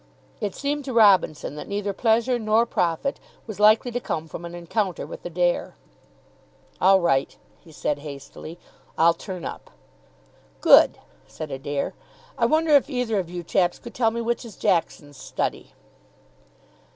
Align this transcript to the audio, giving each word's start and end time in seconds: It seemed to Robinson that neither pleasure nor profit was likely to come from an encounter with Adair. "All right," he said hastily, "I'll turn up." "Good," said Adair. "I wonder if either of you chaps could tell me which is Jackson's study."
It 0.39 0.55
seemed 0.55 0.83
to 0.85 0.93
Robinson 0.93 1.53
that 1.57 1.67
neither 1.67 1.93
pleasure 1.93 2.39
nor 2.39 2.65
profit 2.65 3.19
was 3.45 3.59
likely 3.59 3.91
to 3.91 3.99
come 3.99 4.27
from 4.27 4.45
an 4.45 4.55
encounter 4.55 5.05
with 5.05 5.23
Adair. 5.23 5.75
"All 6.81 6.99
right," 6.99 7.37
he 7.63 7.71
said 7.71 7.99
hastily, 7.99 8.57
"I'll 8.97 9.13
turn 9.13 9.45
up." 9.45 9.69
"Good," 10.59 10.97
said 11.27 11.51
Adair. 11.51 11.93
"I 12.35 12.47
wonder 12.47 12.71
if 12.71 12.89
either 12.89 13.19
of 13.19 13.29
you 13.29 13.43
chaps 13.43 13.77
could 13.77 13.93
tell 13.93 14.09
me 14.09 14.21
which 14.21 14.43
is 14.43 14.55
Jackson's 14.55 15.17
study." 15.17 15.73